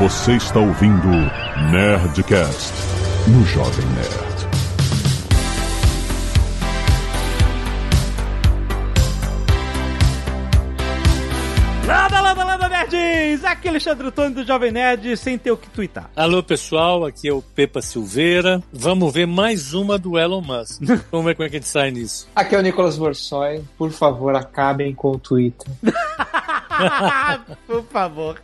[0.00, 1.08] Você está ouvindo
[1.70, 2.72] Nerdcast
[3.28, 4.30] no Jovem Nerd.
[11.86, 13.44] Landa, landa, landa, nerds!
[13.44, 16.08] Aqui é Alexandre Tony do Jovem Nerd, sem ter o que twittar.
[16.16, 18.62] Alô pessoal, aqui é o Pepa Silveira.
[18.72, 20.80] Vamos ver mais uma do Elon Musk.
[21.12, 22.26] Vamos ver como é que a gente sai nisso.
[22.34, 23.62] Aqui é o Nicolas Borsoi.
[23.76, 25.70] Por favor, acabem com o Twitter.
[27.66, 28.40] Por favor.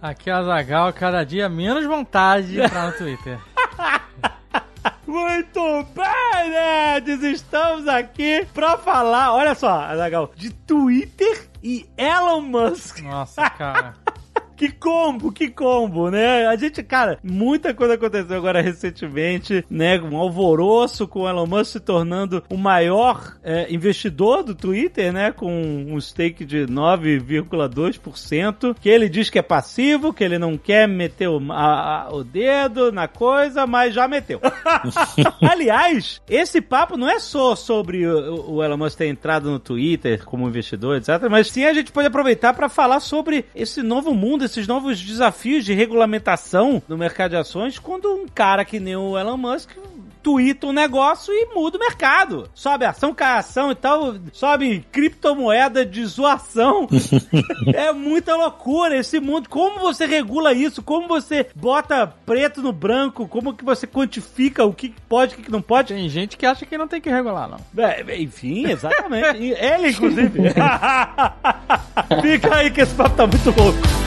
[0.00, 3.38] Aqui é a Zagal, cada dia menos vontade de entrar no Twitter.
[5.06, 7.22] Muito bem, nerds!
[7.22, 13.00] Estamos aqui pra falar, olha só, Azagal, de Twitter e Elon Musk.
[13.02, 13.94] Nossa, cara.
[14.56, 16.46] Que combo, que combo, né?
[16.46, 20.00] A gente, cara, muita coisa aconteceu agora recentemente, né?
[20.00, 25.30] Um alvoroço com o Elon Musk se tornando o maior é, investidor do Twitter, né?
[25.32, 25.52] Com
[25.88, 28.74] um stake de 9,2%.
[28.80, 32.24] Que ele diz que é passivo, que ele não quer meter o, a- a- o
[32.24, 34.40] dedo na coisa, mas já meteu.
[35.42, 40.24] Aliás, esse papo não é só sobre o, o Elon Musk ter entrado no Twitter
[40.24, 41.28] como investidor, etc.
[41.30, 45.64] Mas sim a gente pode aproveitar para falar sobre esse novo mundo, esses novos desafios
[45.64, 49.70] de regulamentação no mercado de ações, quando um cara que nem o Elon Musk
[50.26, 52.50] tuita um negócio e muda o mercado.
[52.52, 56.88] Sobe ação, cai ação e tal, sobe criptomoeda de zoação.
[57.72, 59.48] é muita loucura esse mundo.
[59.48, 60.82] Como você regula isso?
[60.82, 63.28] Como você bota preto no branco?
[63.28, 65.94] Como que você quantifica o que pode e o que não pode?
[65.94, 67.84] Tem gente que acha que não tem que regular, não.
[67.84, 69.38] É, enfim, exatamente.
[69.38, 70.40] Ele, inclusive.
[72.20, 74.05] Fica aí que esse papo tá muito louco.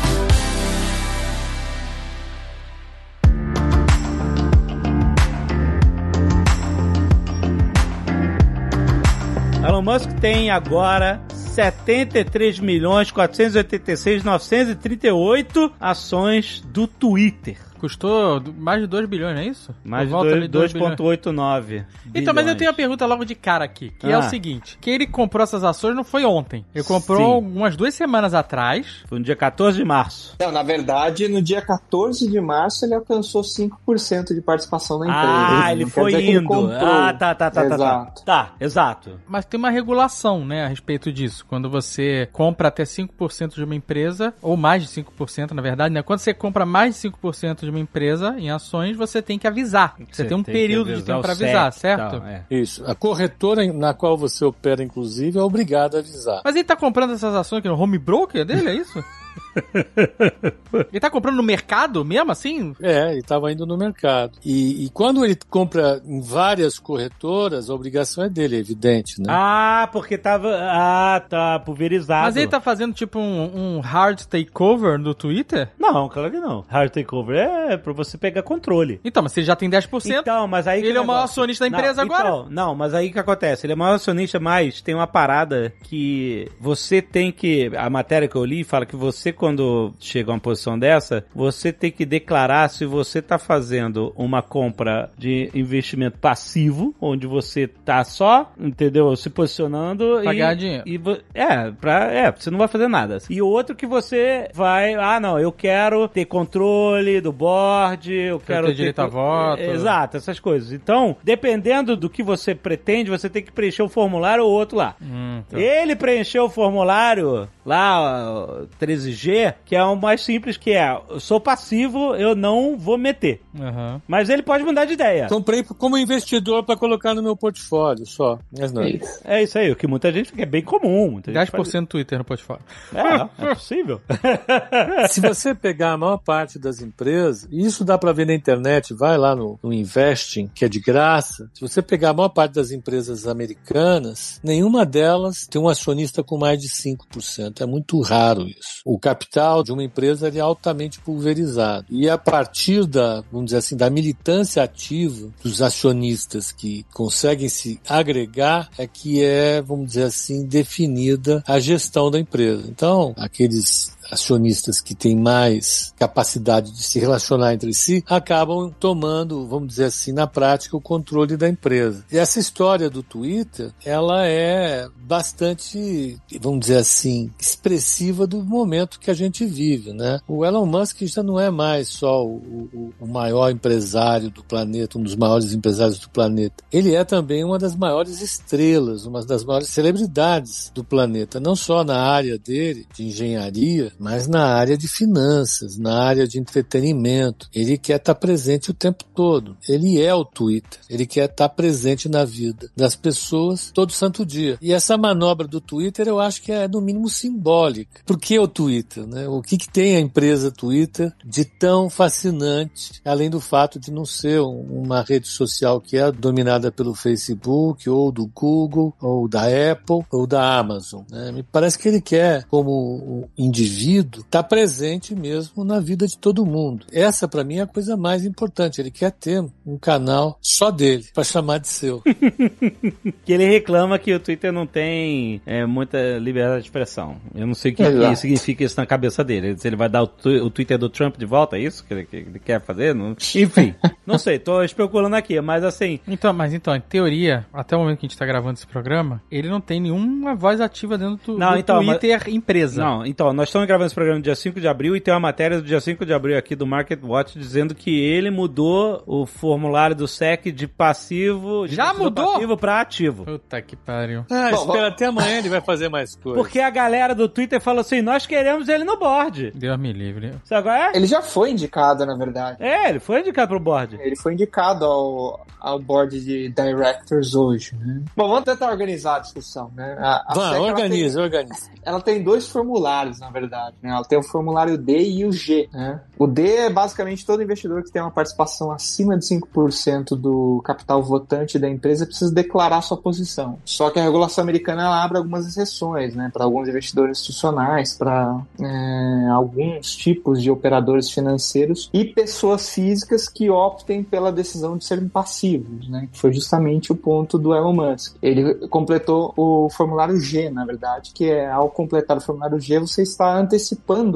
[9.79, 17.68] Elon Musk tem agora 73 milhões 486 938 ações do Twitter.
[17.79, 19.73] Custou mais de 2 bilhões, não é isso?
[19.83, 20.95] Mais de Por de 2 bilhões.
[20.95, 21.85] 2,89.
[22.13, 24.19] Então, mas eu tenho uma pergunta logo de cara aqui, que é Ah.
[24.19, 26.65] o seguinte: que ele comprou essas ações não foi ontem.
[26.73, 27.47] Ele comprou Sim.
[27.55, 29.03] umas duas semanas atrás.
[29.07, 30.35] Foi no dia 14 de março.
[30.39, 35.63] Não, na verdade, no dia 14 de março ele alcançou 5% de participação na empresa.
[35.65, 36.47] Ah, ele Não quer foi ele indo.
[36.47, 36.71] comprou.
[36.71, 37.75] Ah, tá, tá, tá, tá, tá.
[37.75, 38.25] Exato.
[38.25, 39.19] Tá, exato.
[39.27, 41.45] Mas tem uma regulação, né, a respeito disso.
[41.47, 46.01] Quando você compra até 5% de uma empresa, ou mais de 5%, na verdade, né?
[46.01, 49.95] Quando você compra mais de 5% de uma empresa em ações, você tem que avisar.
[50.11, 52.19] Você, tem um tem período de tempo para avisar, e certo?
[52.19, 52.43] tal, é.
[52.49, 52.83] Isso.
[52.85, 56.41] A corretora na qual você opera, inclusive, é obrigada a avisar.
[56.43, 59.03] Mas ele tá comprando essas ações aqui no home broker dele, é isso?
[60.91, 62.75] ele tá comprando no mercado mesmo, assim?
[62.81, 64.37] É, ele estava indo no mercado.
[64.43, 69.27] E, e quando ele compra em várias corretoras, a obrigação é dele, é evidente, né?
[69.29, 70.55] Ah, porque tava.
[70.59, 72.23] Ah, tá pulverizado.
[72.25, 75.69] Mas ele tá fazendo tipo um, um hard takeover do Twitter?
[75.77, 76.65] Não, claro que não.
[76.67, 78.99] Hard takeover é pra você pegar controle.
[79.03, 80.83] Então, mas ele já tem 10%, Então, mas aí.
[80.83, 82.29] ele é o maior acionista da empresa não, agora?
[82.29, 83.65] então, não, mas aí o que acontece?
[83.65, 87.71] Ele é o maior acionista, mas tem uma parada que você tem que.
[87.75, 91.71] A matéria que eu li fala que você, quando chega a uma posição dessa, você
[91.71, 98.03] tem que declarar se você tá fazendo uma compra de investimento passivo, onde você tá
[98.03, 99.15] só, entendeu?
[99.15, 100.37] Se posicionando Pra e.
[100.37, 100.83] ganhar dinheiro.
[100.85, 100.99] E,
[101.33, 103.17] é, pra, é, você não vai fazer nada.
[103.29, 108.39] E o outro que você vai, ah, não, eu quero ter controle do board, eu
[108.39, 109.61] quero ter direito a voto.
[109.61, 110.71] Exato, essas coisas.
[110.71, 114.95] Então, dependendo do que você pretende, você tem que preencher o formulário ou outro lá.
[115.01, 115.59] Hum, tá.
[115.59, 121.19] Ele preencheu o formulário lá, ó, 13G, que é o mais simples, que é, eu
[121.19, 123.41] sou passivo, eu não vou meter.
[123.59, 124.01] Aham.
[124.07, 125.27] Mas ele pode mudar de ideia.
[125.27, 128.39] Comprei como investidor para colocar no meu portfólio só.
[128.57, 128.83] Mas não.
[128.83, 129.21] É isso.
[129.23, 131.11] É isso aí, o que muita gente que é bem comum.
[131.11, 132.63] Muita gente 10% do Twitter no portfólio.
[132.91, 134.01] faz- É, é possível.
[135.09, 138.93] Se você pegar a maior parte das empresas, e isso dá para ver na internet,
[138.93, 141.49] vai lá no, no Investing, que é de graça.
[141.53, 146.37] Se você pegar a maior parte das empresas americanas, nenhuma delas tem um acionista com
[146.37, 147.61] mais de 5%.
[147.61, 148.81] É muito raro isso.
[148.85, 151.85] O capital de uma empresa é altamente pulverizado.
[151.89, 157.79] E a partir da, vamos dizer assim, da militância ativa dos acionistas que conseguem se
[157.87, 162.63] agregar, é que é, vamos dizer assim, definida a gestão da empresa.
[162.67, 169.69] Então, aqueles acionistas que têm mais capacidade de se relacionar entre si acabam tomando, vamos
[169.69, 172.03] dizer assim, na prática, o controle da empresa.
[172.11, 179.11] E essa história do Twitter, ela é bastante, vamos dizer assim, expressiva do momento que
[179.11, 180.19] a gente vive, né?
[180.27, 182.35] O Elon Musk já não é mais só o,
[182.73, 186.63] o- o maior empresário do planeta, um dos maiores empresários do planeta.
[186.71, 191.83] Ele é também uma das maiores estrelas, uma das maiores celebridades do planeta, não só
[191.83, 197.49] na área dele, de engenharia, mas na área de finanças, na área de entretenimento.
[197.53, 199.57] Ele quer estar presente o tempo todo.
[199.67, 200.79] Ele é o Twitter.
[200.89, 204.57] Ele quer estar presente na vida das pessoas todo santo dia.
[204.61, 208.01] E essa manobra do Twitter eu acho que é no mínimo simbólica.
[208.05, 209.05] Por que o Twitter?
[209.05, 209.27] Né?
[209.27, 214.05] O que, que tem a empresa Twitter de tão fascinante, além do fato de não
[214.05, 220.05] ser uma rede social que é dominada pelo Facebook ou do Google ou da Apple
[220.11, 221.03] ou da Amazon.
[221.11, 221.31] Né?
[221.31, 223.88] Me parece que ele quer, como indivíduo,
[224.29, 226.85] tá presente mesmo na vida de todo mundo.
[226.91, 228.81] Essa para mim é a coisa mais importante.
[228.81, 232.01] Ele quer ter um canal só dele para chamar de seu.
[233.25, 237.17] que ele reclama que o Twitter não tem é, muita liberdade de expressão.
[237.33, 239.57] Eu não sei o que, que, significa isso na cabeça dele.
[239.57, 240.09] Se ele vai dar o,
[240.43, 242.93] o Twitter do Trump de volta, é isso que ele, que ele quer fazer?
[242.93, 243.15] Não...
[243.35, 243.75] Enfim,
[244.05, 245.99] não sei, tô especulando aqui, mas assim.
[246.07, 249.21] Então, mas então, em teoria, até o momento que a gente tá gravando esse programa,
[249.31, 252.33] ele não tem nenhuma voz ativa dentro do, não, do então, Twitter mas...
[252.33, 252.83] empresa.
[252.83, 255.19] Não, então, nós estamos gravando esse programa no dia 5 de abril e tem uma
[255.19, 259.25] matéria do dia 5 de abril aqui do Market Watch dizendo que ele mudou o
[259.25, 261.67] formulário do SEC de passivo.
[261.67, 262.33] De Já mudou?
[262.33, 263.25] Passivo pra ativo.
[263.25, 264.25] Puta que pariu.
[264.31, 266.41] Ah, Bom, espera até amanhã ele vai fazer mais coisas.
[266.41, 269.51] Porque a galera do Twitter falou assim: nós queremos ele no board.
[269.55, 270.33] Deus me livre.
[270.43, 270.91] Sabe qual é?
[270.95, 272.57] Ele já foi indicado, na verdade.
[272.61, 273.97] É, ele foi indicado pro board.
[274.01, 278.01] Ele foi indicado ao, ao board de directors hoje, né?
[278.15, 279.95] Bom, vamos tentar organizar a discussão, né?
[279.99, 281.69] A, a Vai, organiza, organiza.
[281.83, 283.91] Ela tem dois formulários, na verdade, né?
[283.91, 286.01] Ela tem o formulário D e o G, né?
[286.17, 291.01] O D é basicamente todo investidor que tem uma participação acima de 5% do capital
[291.01, 293.57] votante da empresa precisa declarar sua posição.
[293.63, 296.29] Só que a regulação americana abre algumas exceções, né?
[296.31, 303.49] Para alguns investidores institucionais, para é, alguns tipos de operadores financeiros e pessoas físicas que
[303.49, 306.07] optem pela decisão de serem passivos, né?
[306.11, 308.15] Que foi justamente o ponto do Elon Musk.
[308.21, 313.03] Ele completou o formulário G, na verdade, que é ao completar o formulário G, você
[313.03, 313.58] está antecipando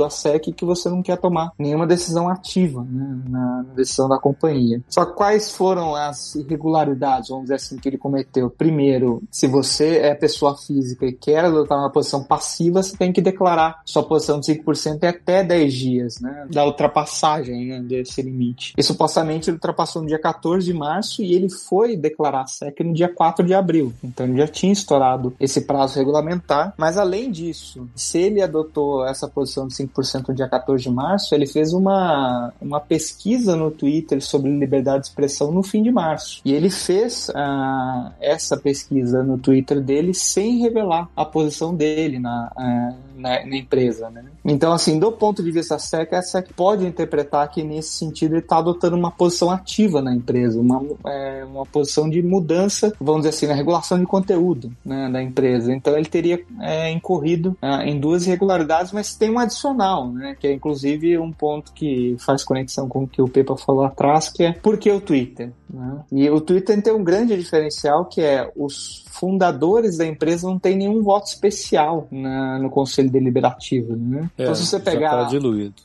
[0.04, 4.82] a SEC que você não quer tomar nenhuma decisão ativa né, na, decisão da companhia.
[4.90, 8.50] Só quais foram as irregularidades, vamos dizer assim, que ele cometeu?
[8.50, 13.22] Primeiro, se você é pessoa física e quer adotar uma posição passiva, você tem que
[13.22, 18.74] declarar sua posição de 5% até 10 dias, né, da ultrapassagem né, desse limite.
[18.78, 22.80] E supostamente ele ultrapassou no dia 14 de março e ele foi declarar a SEC
[22.82, 23.94] no dia 4 de abril.
[24.04, 29.23] Então ele já tinha estourado esse prazo regulamentar, mas além disso, se ele adotou essa
[29.28, 34.22] posição de 5% no dia 14 de março, ele fez uma, uma pesquisa no Twitter
[34.22, 36.42] sobre liberdade de expressão no fim de março.
[36.44, 42.52] E ele fez uh, essa pesquisa no Twitter dele sem revelar a posição dele na,
[42.58, 44.10] uh, na, na, empresa.
[44.10, 44.26] Né?
[44.46, 48.40] Então, assim, do ponto de vista SEC, a SEC pode interpretar que nesse sentido ele
[48.40, 53.30] está adotando uma posição ativa na empresa, uma, é, uma posição de mudança, vamos dizer
[53.30, 55.74] assim, na regulação de conteúdo né, da empresa.
[55.74, 60.48] Então, ele teria é, incorrido é, em duas irregularidades, mas tem um adicional, né, que
[60.48, 64.44] é inclusive um ponto que faz conexão com o que o Pepa falou atrás, que
[64.44, 65.52] é por que o Twitter?
[65.70, 66.00] Né?
[66.12, 70.76] E o Twitter tem um grande diferencial que é os fundadores da empresa não têm
[70.76, 74.30] nenhum voto especial na, no conselho deliberativo, né?
[74.38, 75.30] É, então se você pegar tá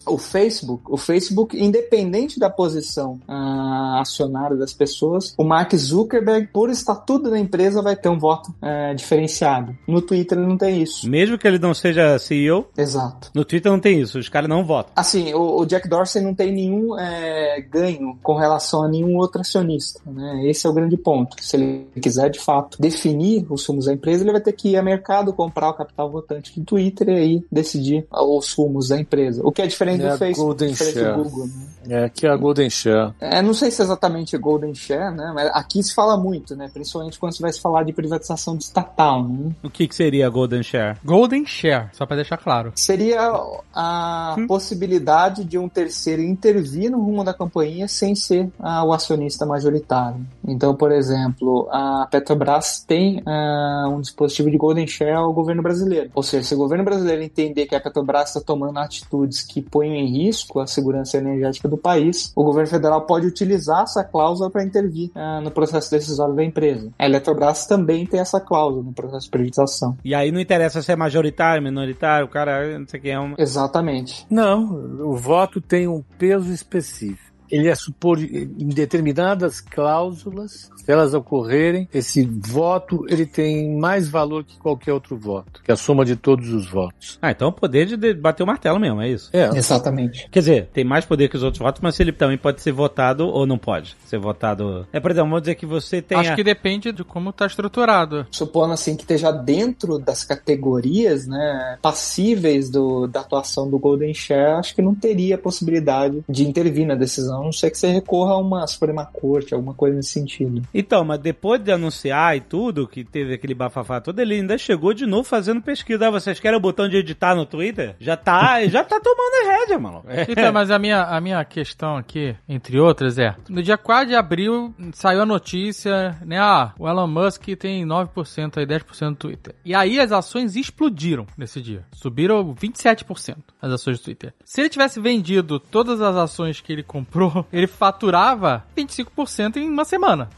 [0.06, 6.70] o Facebook, o Facebook, independente da posição uh, acionária das pessoas, o Mark Zuckerberg, por
[6.70, 9.76] estatuto da empresa, vai ter um voto uh, diferenciado.
[9.86, 11.08] No Twitter ele não tem isso.
[11.08, 12.66] Mesmo que ele não seja CEO?
[12.76, 13.30] Exato.
[13.34, 14.92] No Twitter não tem isso, os caras não votam.
[14.96, 19.42] Assim, o, o, Jack Dorsey não tem nenhum é, ganho com relação a nenhum outro
[19.42, 20.47] acionista, né?
[20.47, 21.37] Esse é o grande ponto.
[21.40, 24.70] Se ele quiser, de fato, definir definir os rumos da empresa, ele vai ter que
[24.70, 28.98] ir ao mercado comprar o capital votante do Twitter e aí decidir os rumos da
[28.98, 29.42] empresa.
[29.44, 31.46] O que é diferente é do Facebook, diferente do Google.
[31.46, 32.04] Né?
[32.04, 33.12] É, que é a Golden Share.
[33.20, 35.32] É, não sei se é exatamente Golden Share, né?
[35.34, 36.70] Mas aqui se fala muito, né?
[36.72, 39.52] Principalmente quando você vai se falar de privatização de estatal, né?
[39.62, 40.98] O que, que seria a Golden Share?
[41.04, 42.72] Golden Share, só para deixar claro.
[42.75, 43.32] Seria
[43.75, 44.46] a hum.
[44.46, 50.26] possibilidade de um terceiro intervir no rumo da companhia sem ser ah, o acionista majoritário.
[50.46, 56.10] Então, por exemplo, a Petrobras tem uh, um dispositivo de Golden Share ao governo brasileiro.
[56.14, 59.94] Ou seja, se o governo brasileiro entender que a Petrobras está tomando atitudes que ponham
[59.94, 64.64] em risco a segurança energética do país, o governo federal pode utilizar essa cláusula para
[64.64, 66.90] intervir uh, no processo decisório da empresa.
[66.98, 69.96] A Eletrobras também tem essa cláusula no processo de privatização.
[70.04, 73.34] E aí não interessa se é majoritário, minoritário, o cara, não sei quem é um...
[73.38, 74.26] Exatamente.
[74.30, 74.64] Não,
[75.00, 77.27] o voto tem um peso específico.
[77.50, 84.45] Ele é supor em determinadas cláusulas, se elas ocorrerem, esse voto ele tem mais valor
[84.45, 87.19] que qualquer outro voto, que é a soma de todos os votos.
[87.21, 89.31] Ah, então é o poder de- bater o martelo mesmo, é isso?
[89.33, 90.28] É, Exatamente.
[90.31, 93.26] Quer dizer, tem mais poder que os outros votos, mas ele também pode ser votado
[93.26, 94.87] ou não pode ser votado.
[94.93, 96.19] É, por exemplo, vamos dizer que você tem.
[96.19, 98.26] Acho a- que depende de como tá estruturado.
[98.31, 104.59] Supondo assim que esteja dentro das categorias, né, passíveis do, da atuação do Golden Share,
[104.59, 108.33] acho que não teria possibilidade de intervir na decisão, a não ser que você recorra
[108.33, 110.62] a uma Suprema Corte, alguma coisa nesse sentido.
[110.73, 114.92] Então, mas depois de anunciar e tudo, que teve aquele bafafá todo, ele ainda chegou
[114.92, 116.09] de novo fazendo pesquisa.
[116.09, 117.97] Ah, vocês querem o botão de editar no Twitter?
[117.99, 120.04] Já tá, já tá tomando a rédea, mano.
[120.09, 120.26] É.
[120.28, 124.14] Então, mas a minha, a minha questão aqui, entre outras, é: no dia 4 de
[124.14, 126.38] abril saiu a notícia, né?
[126.38, 129.54] Ah, o Elon Musk tem 9% aí, 10% do Twitter.
[129.64, 131.85] E aí as ações explodiram nesse dia.
[131.92, 134.35] Subiram 27% as ações do Twitter.
[134.45, 139.85] Se ele tivesse vendido todas as ações que ele comprou, ele faturava 25% em uma
[139.85, 140.28] semana,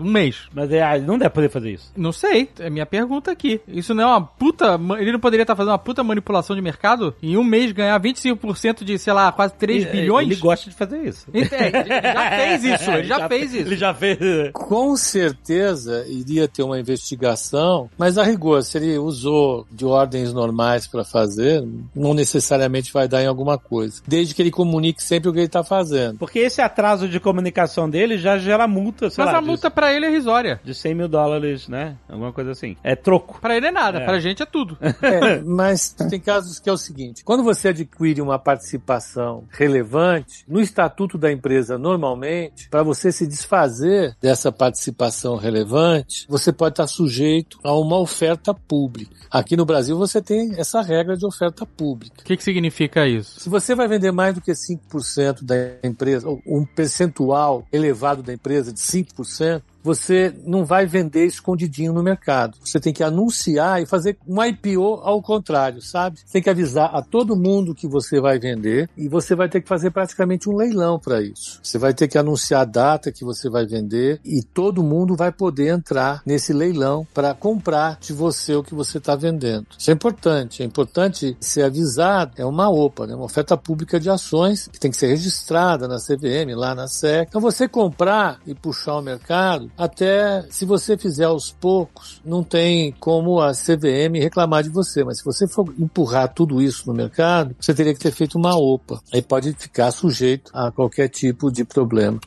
[0.00, 0.48] um mês.
[0.54, 1.92] Mas é, não deve poder fazer isso.
[1.96, 3.60] Não sei, é minha pergunta aqui.
[3.68, 4.78] Isso não é uma puta.
[4.98, 7.14] Ele não poderia estar fazendo uma puta manipulação de mercado?
[7.22, 10.26] Em um mês ganhar 25% de, sei lá, quase 3 Ele- bilhões?
[10.30, 11.26] Ele gosta de fazer isso.
[11.32, 13.68] É, ele já fez isso, ele já fez isso.
[13.68, 14.18] Ele já fez.
[14.52, 20.86] Com certeza iria ter uma investigação, mas a rigor, se ele usou de ordens normais
[20.86, 21.62] para fazer,
[21.94, 24.02] não necessariamente vai dar em alguma coisa.
[24.06, 26.18] Desde que ele comunique sempre o que ele está fazendo.
[26.18, 29.92] Porque esse atraso de comunicação dele já gera multa, sei Mas lá, a multa pra
[29.92, 30.60] ele é risória.
[30.64, 31.96] de, de 100 mil dólares, né?
[32.08, 32.76] Alguma coisa assim.
[32.82, 33.38] É troco.
[33.40, 34.04] Pra ele é nada, É.
[34.04, 34.76] pra gente é tudo.
[35.02, 40.60] É, mas tem casos que é o seguinte: quando você adquire uma participação relevante, no
[40.60, 47.58] estatuto da empresa, normalmente, para você se desfazer dessa participação relevante, você pode estar sujeito
[47.64, 49.10] a uma oferta pública.
[49.30, 52.16] Aqui no Brasil, você tem essa regra de oferta pública.
[52.20, 53.40] O que, que significa isso?
[53.40, 55.54] Se você vai vender mais do que 5% da
[55.84, 62.56] empresa, um percentual elevado da empresa de 5%, você não vai vender escondidinho no mercado.
[62.64, 66.18] Você tem que anunciar e fazer um IPO ao contrário, sabe?
[66.18, 69.60] Você tem que avisar a todo mundo que você vai vender e você vai ter
[69.60, 71.60] que fazer praticamente um leilão para isso.
[71.62, 75.32] Você vai ter que anunciar a data que você vai vender e todo mundo vai
[75.32, 79.66] poder entrar nesse leilão para comprar de você o que você está vendendo.
[79.78, 80.62] Isso é importante.
[80.62, 82.32] É importante ser avisado.
[82.36, 83.14] É uma OPA, né?
[83.14, 87.28] uma oferta pública de ações que tem que ser registrada na CVM, lá na SEC.
[87.28, 92.92] Então você comprar e puxar o mercado, até se você fizer aos poucos, não tem
[92.98, 95.04] como a CVM reclamar de você.
[95.04, 98.56] Mas se você for empurrar tudo isso no mercado, você teria que ter feito uma
[98.56, 99.00] OPA.
[99.12, 102.20] Aí pode ficar sujeito a qualquer tipo de problema.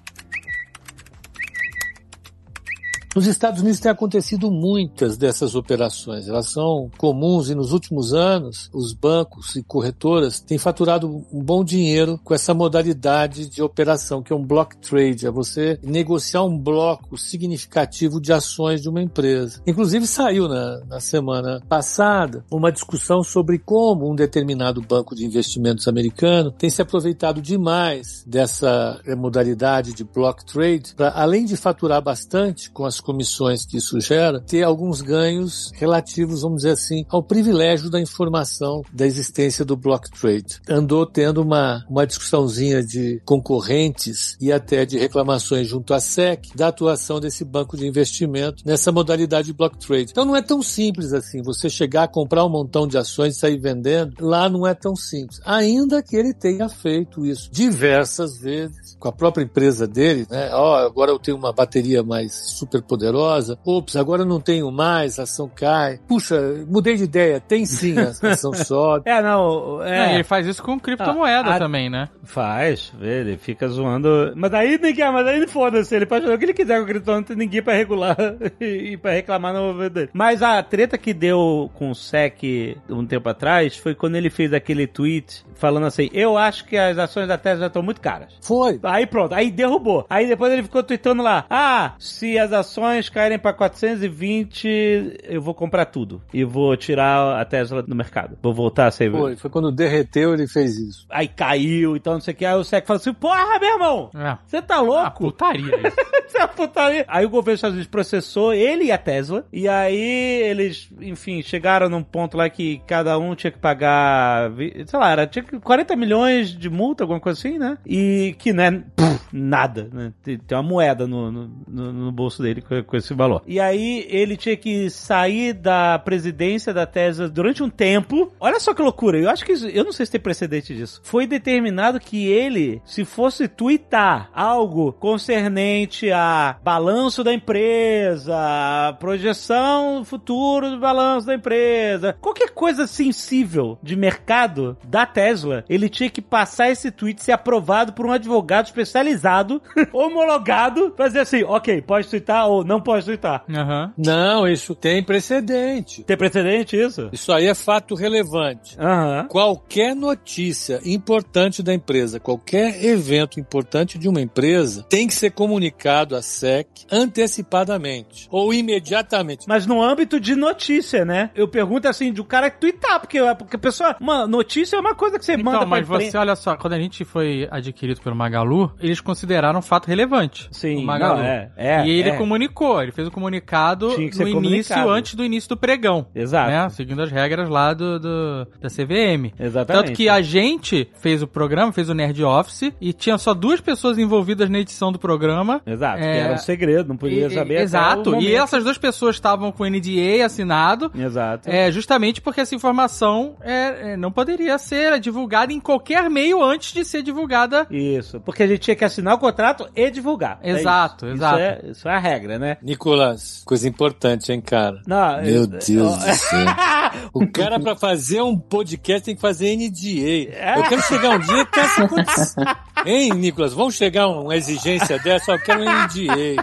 [3.16, 6.28] Nos Estados Unidos tem acontecido muitas dessas operações.
[6.28, 11.64] Elas são comuns e nos últimos anos os bancos e corretoras têm faturado um bom
[11.64, 16.58] dinheiro com essa modalidade de operação, que é um block trade, é você negociar um
[16.58, 19.62] bloco significativo de ações de uma empresa.
[19.68, 25.88] Inclusive saiu na, na semana passada uma discussão sobre como um determinado banco de investimentos
[25.88, 32.02] americano tem se aproveitado demais dessa eh, modalidade de block trade para, além de faturar
[32.02, 37.22] bastante com as comissões que isso gera, ter alguns ganhos relativos, vamos dizer assim, ao
[37.22, 40.62] privilégio da informação da existência do block trade.
[40.68, 46.70] Andou tendo uma, uma discussãozinha de concorrentes e até de reclamações junto à SEC da
[46.70, 50.12] atuação desse banco de investimento nessa modalidade de block trade.
[50.12, 53.40] Então não é tão simples assim, você chegar a comprar um montão de ações e
[53.40, 55.40] sair vendendo, lá não é tão simples.
[55.46, 60.50] Ainda que ele tenha feito isso diversas vezes com a própria empresa dele, né?
[60.54, 63.58] Ó, agora eu tenho uma bateria mais super poderosa.
[63.66, 66.00] Ops, agora eu não tenho mais, a ação cai.
[66.08, 69.10] Puxa, mudei de ideia, tem sim, a ação sobe.
[69.10, 69.34] É, não.
[69.34, 72.10] Não, É, e ele faz isso com criptomoeda Ah, a- também, né?
[72.24, 74.32] Faz, ele fica zoando.
[74.36, 76.88] Mas aí ninguém, mas aí foda-se, ele pode fazer o que ele quiser com o
[76.88, 78.16] cripto, não tem ninguém pra regular
[78.62, 80.10] e pra reclamar no movimento dele.
[80.14, 84.54] Mas a treta que deu com o SEC um tempo atrás foi quando ele fez
[84.54, 88.34] aquele tweet falando assim: Eu acho que as ações da Tesla já estão muito caras.
[88.42, 88.80] Foi.
[88.84, 90.06] Aí pronto, aí derrubou.
[90.10, 95.54] Aí depois ele ficou tweetando lá: Ah, se as ações caírem pra 420, eu vou
[95.54, 96.22] comprar tudo.
[96.34, 98.38] E vou tirar a Tesla do mercado.
[98.42, 99.12] Vou voltar a ser.
[99.12, 101.06] Foi, foi quando derreteu ele fez isso.
[101.10, 102.46] Aí caiu, então não sei o que.
[102.46, 104.10] Aí o SEC falou assim: Porra, meu irmão!
[104.16, 104.38] É.
[104.46, 105.24] Você tá Ah, louco?
[105.24, 105.98] putaria isso.
[106.34, 107.06] Isso é uma putaria.
[107.08, 109.46] Aí o governo dos Estados Unidos processou ele e a Tesla.
[109.54, 109.96] E aí
[110.44, 115.28] eles, enfim, chegaram num ponto lá que cada um tinha que pagar, sei lá, era
[115.28, 117.78] tinha que 40 milhões de multa, alguma coisa assim, né?
[117.86, 120.14] E que não é pff, nada, né?
[120.24, 122.62] Tem, tem uma moeda no, no, no- no bolso dele.
[122.82, 123.42] Com, esse valor.
[123.46, 128.32] E aí ele tinha que sair da presidência da Tesla durante um tempo.
[128.40, 131.02] Olha só que loucura, eu acho que isso, eu não sei se tem precedente disso.
[131.04, 140.70] Foi determinado que ele, se fosse twittar algo concernente a balanço da empresa, projeção futuro
[140.70, 146.70] do balanço da empresa, qualquer coisa sensível de mercado da Tesla, ele tinha que passar
[146.70, 149.62] esse tweet ser aprovado por um advogado especializado,
[149.92, 153.44] homologado, pra dizer assim, ok, pode twittar ou não pode twittar.
[153.50, 153.94] Aham.
[153.98, 156.04] Não, isso tem precedente.
[156.04, 157.10] Tem precedente isso?
[157.12, 158.76] Isso aí é fato relevante.
[158.80, 159.28] Aham.
[159.30, 166.16] Qualquer notícia importante da empresa, qualquer evento importante de uma empresa, tem que ser comunicado
[166.16, 169.46] à SEC antecipadamente ou imediatamente.
[169.48, 171.30] Mas no âmbito de notícia, né?
[171.36, 173.96] Eu pergunto assim, de o cara twittar, porque, porque a pessoa.
[174.00, 176.74] Uma notícia é uma coisa que você manda Então, pra mas você, olha só, quando
[176.74, 180.48] a gente foi adquirido pelo Magalu, eles consideraram um fato relevante.
[180.52, 181.18] Sim, o Magalu.
[181.20, 182.18] não, é, é, e ele é.
[182.18, 182.43] comunicou,
[182.82, 184.34] ele fez o comunicado Tinha que no início,
[184.76, 184.90] comunicado.
[184.90, 186.06] antes do início do pregão.
[186.16, 186.50] Exato.
[186.52, 186.70] Né?
[186.70, 189.32] Seguindo as regras lá do, do- da CVM.
[189.40, 189.86] Exatamente.
[189.86, 193.60] Tanto que a gente fez o programa, fez o Nerd Office, e tinha só duas
[193.62, 195.62] pessoas envolvidas na edição do programa.
[195.66, 197.62] Exato, que É, era um segredo, não podia E- saber.
[197.62, 198.16] Exato.
[198.22, 200.92] E essas duas pessoas estavam com o NDA assinado.
[200.98, 201.50] Exato.
[201.50, 206.74] É, justamente porque essa informação é, é, não poderia ser divulgada em qualquer meio antes
[206.74, 207.66] de ser divulgada.
[207.70, 210.40] Isso, porque a gente tinha que assinar o contrato e divulgar.
[210.42, 211.16] É Exato, isso.
[211.16, 211.36] exato.
[211.38, 212.58] Isso é, isso é a regra, né?
[212.62, 214.82] Nicolas, coisa importante, hein, cara?
[214.88, 216.46] Não, Meu eu- Deus eu- do céu.
[217.12, 220.32] O cara, pra fazer um podcast, tem que fazer NDA.
[220.36, 220.60] É.
[220.60, 222.36] Eu quero chegar um dia que essa putz.
[222.86, 223.54] Hein, Nicolas?
[223.54, 225.32] Vamos chegar a uma exigência dessa?
[225.32, 226.42] Eu quero um NDA.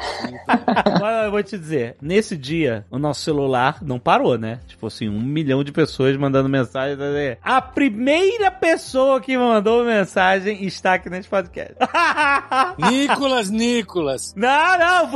[1.00, 4.58] Mas eu vou te dizer, nesse dia, o nosso celular não parou, né?
[4.66, 6.96] Tipo assim, um milhão de pessoas mandando mensagem.
[6.96, 7.04] tá?
[7.42, 11.75] A primeira pessoa que mandou mensagem está aqui nesse podcast.
[12.90, 14.34] Nicolas, Nicolas.
[14.37, 15.10] Não, não,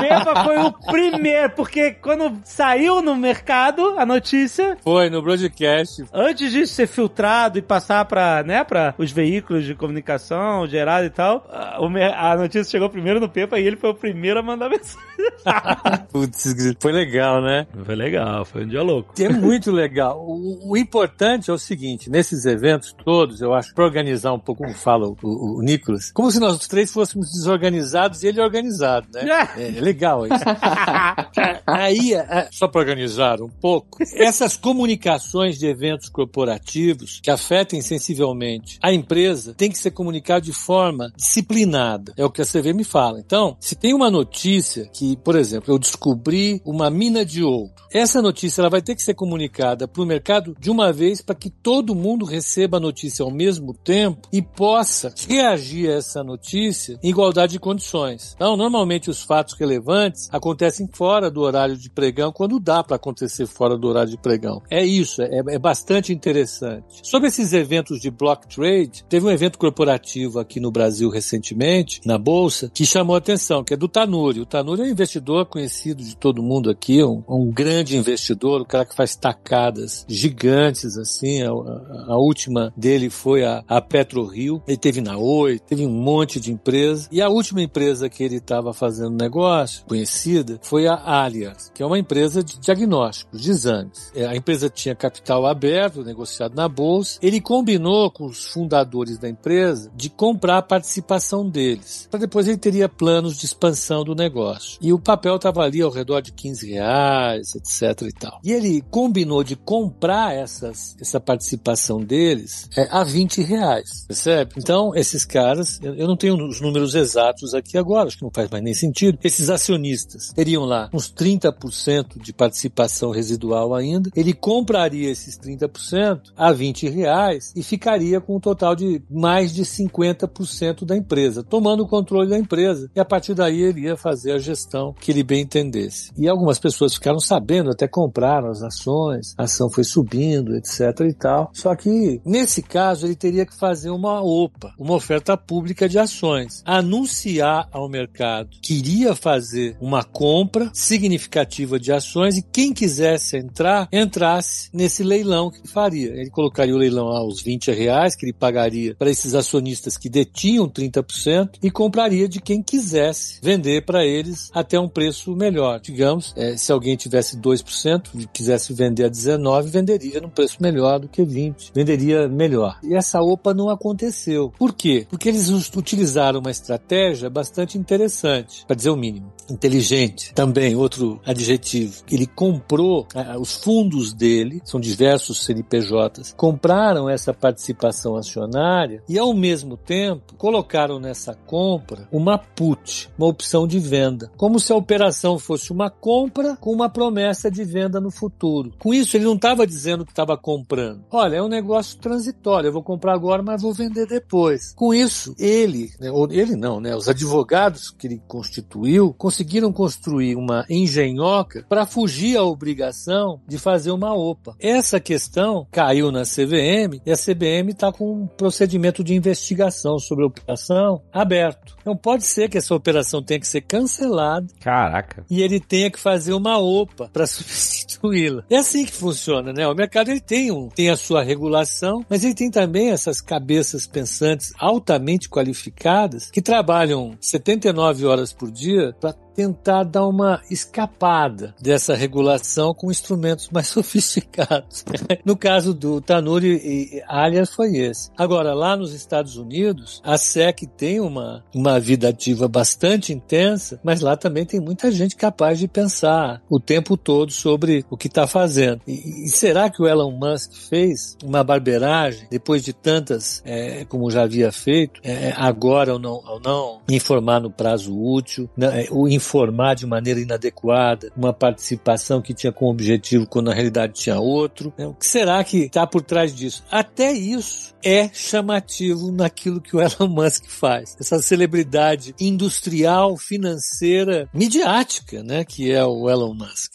[0.00, 6.04] Pepa foi o primeiro, porque quando saiu no mercado a notícia, Foi no broadcast.
[6.12, 11.10] antes de ser filtrado e passar para, né, para os veículos de comunicação gerado e
[11.10, 15.06] tal, a notícia chegou primeiro no Pepa e ele foi o primeiro a mandar mensagem.
[16.12, 17.66] Putz, foi legal, né?
[17.84, 19.12] Foi legal, foi um dia louco.
[19.18, 20.18] É muito legal.
[20.20, 24.64] O, o importante é o seguinte: nesses eventos todos, eu acho, para organizar um pouco,
[24.64, 29.06] como fala o, o, o Nicolas, como se nós três fôssemos desorganizados e ele organizado,
[29.12, 29.48] né?
[29.56, 30.34] É, é legal isso.
[31.66, 38.78] Aí, é, só para organizar um pouco, essas comunicações de eventos corporativos que afetem sensivelmente
[38.82, 42.12] a empresa tem que ser comunicado de forma disciplinada.
[42.16, 43.18] É o que a CVM fala.
[43.18, 48.20] Então, se tem uma notícia que, por exemplo, eu descobri uma mina de ouro, essa
[48.20, 51.48] notícia ela vai ter que ser comunicada para o mercado de uma vez para que
[51.48, 57.10] todo mundo receba a notícia ao mesmo tempo e possa reagir a essa notícia em
[57.10, 58.34] igualdade de condições.
[58.34, 63.46] Então, normalmente os fatos relevantes acontecem fora do horário de pregão, quando dá para acontecer
[63.46, 64.62] fora do horário de pregão.
[64.70, 67.00] É isso, é, é bastante interessante.
[67.02, 72.18] Sobre esses eventos de block trade, teve um evento corporativo aqui no Brasil recentemente, na
[72.18, 74.40] Bolsa, que chamou a atenção, que é do Tanuri.
[74.40, 78.64] O Tanuri é um investidor conhecido de todo mundo aqui, um, um grande investidor, o
[78.66, 81.42] cara que faz tacadas gigantes, assim.
[81.42, 84.62] A, a- última dele foi a, a PetroRio.
[84.66, 87.08] Ele teve na Oi, teve um monte de empresa.
[87.10, 91.86] E a última empresa que ele estava fazendo negócio, conhecida, foi a Alias, que é
[91.86, 94.10] uma empresa de diagnósticos, de exames.
[94.14, 97.18] É, A empresa tinha capital aberto, negociado na bolsa.
[97.22, 102.08] Ele combinou com os fundadores da empresa de comprar a participação deles.
[102.10, 104.78] Para depois ele teria planos de expansão do negócio.
[104.80, 108.40] E o papel estava ali ao redor de 15 reais, etc e tal.
[108.44, 114.54] E ele combinou de comprar essas, essa participação deles é, a 20 reais, percebe?
[114.56, 118.50] Então, esses caras, eu não tenho os números exatos aqui agora, acho que não faz
[118.50, 119.18] mais nem sentido.
[119.22, 124.10] Esses acionistas teriam lá uns 30% de participação residual ainda.
[124.14, 129.62] Ele compraria esses 30% a 20 reais e ficaria com um total de mais de
[129.62, 132.90] 50% da empresa, tomando o controle da empresa.
[132.94, 136.10] E a partir daí ele ia fazer a gestão que ele bem entendesse.
[136.18, 141.14] E algumas pessoas ficaram sabendo, até compraram as ações, a ação foi subindo, etc e
[141.14, 141.48] tal.
[141.52, 146.60] Só que nesse caso ele teria que fazer uma OPA, uma oferta pública de ações,
[146.66, 153.88] anunciar ao mercado que iria fazer uma compra significativa de ações e quem quisesse entrar,
[153.92, 156.14] entrasse nesse leilão que faria.
[156.16, 160.68] Ele colocaria o leilão aos 20 reais que ele pagaria para esses acionistas que detinham
[160.68, 165.78] 30% e compraria de quem quisesse vender para eles até um preço melhor.
[165.78, 170.98] Digamos, é, se alguém tivesse 2% e quisesse vender a 19, venderia num preço melhor
[170.98, 171.72] do que 20.
[171.74, 172.78] Venderia melhor.
[172.82, 174.50] E essa OPA não aconteceu.
[174.58, 175.06] Por quê?
[175.10, 179.30] Porque eles utilizaram uma estratégia bastante interessante, para dizer o mínimo.
[179.50, 182.02] Inteligente, também outro adjetivo.
[182.10, 183.06] Ele comprou
[183.38, 190.98] os fundos dele, são diversos CNPJs, compraram essa participação acionária e ao mesmo tempo colocaram
[190.98, 196.56] nessa compra uma put, uma opção de venda, como se a operação fosse uma compra
[196.56, 198.72] com uma promessa de venda no futuro.
[198.78, 201.04] Com isso, ele não estava dizendo que estava comprando.
[201.10, 204.72] Olha, é um negócio transitório, eu vou comprar agora, mas vou vender depois.
[204.74, 210.34] Com isso, ele, né, ou ele não, né, os advogados que ele constituiu conseguiram construir
[210.34, 214.56] uma engenhoca para fugir à obrigação de fazer uma OPA.
[214.58, 220.24] Essa questão caiu na CVM e a CBM está com um procedimento de investigação sobre
[220.24, 221.76] a operação aberto.
[221.82, 224.46] Então pode ser que essa operação tenha que ser cancelada.
[224.58, 225.24] Caraca.
[225.28, 228.42] E ele tenha que fazer uma OPA para substituí-la.
[228.48, 229.68] É assim que funciona, né?
[229.68, 233.86] O mercado ele tem, um, tem a sua regulação, mas ele tem também essas cabeças
[233.86, 241.94] pensantes altamente qualificadas que trabalham 79 horas por dia para tentar dar uma escapada dessa
[241.94, 244.84] regulação com instrumentos mais sofisticados.
[245.24, 248.10] no caso do Tanuri e Alias foi esse.
[248.16, 254.00] Agora, lá nos Estados Unidos, a SEC tem uma, uma vida ativa bastante intensa, mas
[254.00, 258.26] lá também tem muita gente capaz de pensar o tempo todo sobre o que está
[258.26, 258.80] fazendo.
[258.86, 264.10] E, e, será que o Elon Musk fez uma barberagem depois de tantas, é, como
[264.10, 269.08] já havia feito, é, agora ou não, ou não informar no prazo útil, né, o
[269.26, 274.72] informar de maneira inadequada, uma participação que tinha como objetivo quando na realidade tinha outro.
[274.78, 274.86] Né?
[274.86, 276.62] O que será que está por trás disso?
[276.70, 280.96] Até isso é chamativo naquilo que o Elon Musk faz.
[281.00, 286.74] Essa celebridade industrial, financeira, midiática, né, que é o Elon Musk.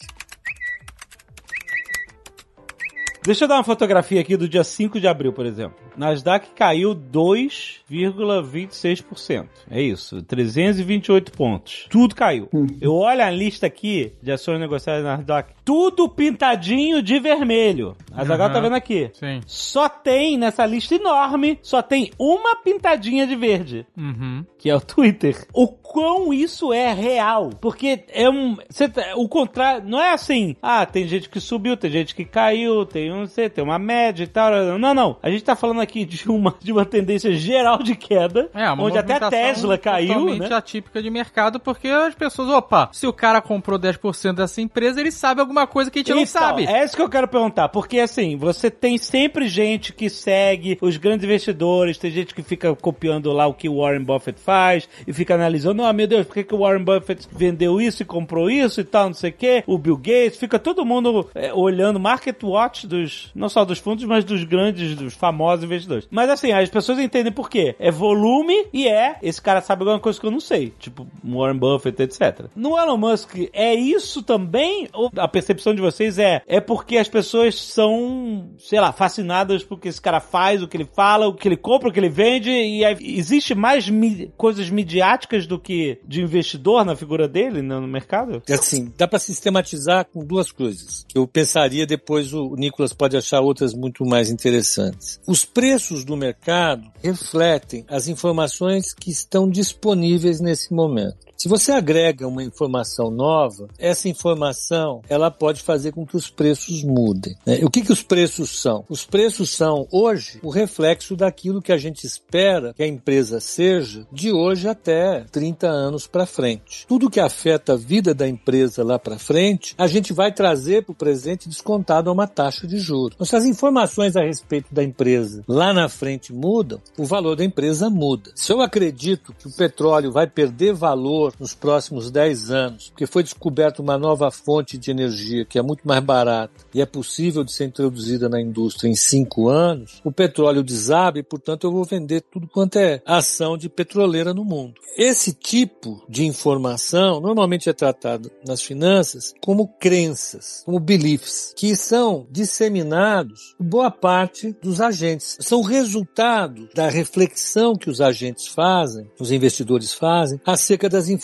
[3.24, 5.81] Deixa eu dar uma fotografia aqui do dia 5 de abril, por exemplo.
[5.96, 9.46] Nasdaq caiu 2,26%.
[9.70, 11.86] É isso, 328 pontos.
[11.90, 12.48] Tudo caiu.
[12.80, 17.96] Eu olho a lista aqui de ações negociadas na Nasdaq, tudo pintadinho de vermelho.
[18.14, 18.52] A Zagal Uhum.
[18.54, 19.10] tá vendo aqui.
[19.14, 19.40] Sim.
[19.46, 24.44] Só tem nessa lista enorme, só tem uma pintadinha de verde Uhum.
[24.58, 25.46] que é o Twitter.
[25.52, 27.50] O quão isso é real.
[27.60, 28.56] Porque é um.
[28.70, 29.82] cê tá- o contrário.
[29.86, 30.56] Não é assim.
[30.62, 33.26] Ah, tem gente que subiu, tem gente que caiu, tem um.
[33.26, 34.50] cê- Tem uma média e tal.
[34.78, 35.16] Não, não.
[35.22, 38.48] A gente tá falando aqui de uma, de uma tendência geral de queda.
[38.54, 40.56] É, onde até a Tesla caiu, totalmente né?
[40.56, 45.10] atípica de mercado, porque as pessoas, opa, se o cara comprou 10% dessa empresa, ele
[45.10, 46.66] sabe alguma coisa que a gente não Então, sabe.
[46.66, 50.96] É isso que eu quero perguntar, porque assim, você tem sempre gente que segue os
[50.96, 55.12] grandes investidores, tem gente que fica copiando lá o que o Warren Buffett faz e
[55.12, 58.50] fica analisando, oh meu Deus, por que, que o Warren Buffett vendeu isso e comprou
[58.50, 61.98] isso e tal, não sei o que, o Bill Gates, fica todo mundo é, olhando
[62.00, 66.08] market watch dos, não só dos fundos, mas dos grandes, dos famosos investidores.
[66.10, 67.74] Mas assim, as pessoas entendem por quê.
[67.78, 71.58] É volume e é, esse cara sabe alguma coisa que eu não sei, tipo Warren
[71.58, 72.46] Buffett, etc.
[72.54, 74.88] No Elon Musk, é isso também?
[74.92, 79.88] Ou a percepção de vocês é, é porque as pessoas são, sei lá, fascinadas porque
[79.88, 82.50] esse cara faz, o que ele fala, o que ele compra, o que ele vende,
[82.50, 82.84] e
[83.18, 88.42] existe mais mi- coisas midiáticas do que de investidor na figura dele no, no mercado?
[88.50, 91.06] Assim, dá para sistematizar com duas coisas.
[91.14, 95.20] Eu pensaria depois o Nicolas pode achar outras muito mais interessantes.
[95.26, 101.31] Os preços do mercado refletem as informações que estão disponíveis nesse momento.
[101.42, 106.84] Se você agrega uma informação nova, essa informação ela pode fazer com que os preços
[106.84, 107.34] mudem.
[107.44, 107.58] né?
[107.64, 108.84] O que, que os preços são?
[108.88, 114.06] Os preços são hoje o reflexo daquilo que a gente espera que a empresa seja
[114.12, 116.86] de hoje até 30 anos para frente.
[116.86, 120.92] Tudo que afeta a vida da empresa lá para frente, a gente vai trazer para
[120.92, 123.16] o presente descontado a uma taxa de juros.
[123.16, 127.44] Então, se as informações a respeito da empresa lá na frente mudam, o valor da
[127.44, 128.30] empresa muda.
[128.36, 133.22] Se eu acredito que o petróleo vai perder valor nos próximos 10 anos, porque foi
[133.22, 137.52] descoberta uma nova fonte de energia que é muito mais barata e é possível de
[137.52, 142.22] ser introduzida na indústria em 5 anos, o petróleo desabe e, portanto, eu vou vender
[142.22, 144.74] tudo quanto é ação de petroleira no mundo.
[144.96, 152.26] Esse tipo de informação normalmente é tratado nas finanças como crenças, como beliefs, que são
[152.30, 155.38] disseminados boa parte dos agentes.
[155.40, 161.21] São resultado da reflexão que os agentes fazem, os investidores fazem, acerca das informações